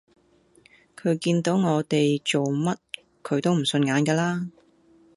[0.97, 2.75] 佢見到我哋做乜
[3.21, 4.49] 佢都唔順眼架啦